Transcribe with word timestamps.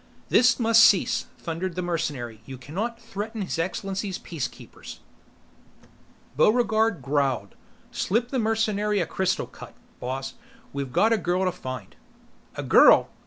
"This 0.29 0.59
must 0.59 0.83
cease!" 0.83 1.27
thundered 1.37 1.75
the 1.75 1.83
mercenary. 1.83 2.41
"You 2.47 2.57
cannot 2.57 2.99
threaten 2.99 3.43
His 3.43 3.59
Excellency's 3.59 4.17
Peacekeepers!" 4.17 4.97
Buregarde 6.35 7.01
growled, 7.03 7.53
"Slip 7.91 8.29
the 8.29 8.39
mercenary 8.39 8.99
a 8.99 9.05
crystal 9.05 9.45
cut, 9.45 9.75
boss. 9.99 10.33
We've 10.73 10.91
got 10.91 11.13
a 11.13 11.19
girl 11.19 11.45
to 11.45 11.51
find!" 11.51 11.95
"A 12.55 12.63
girl? 12.63 13.11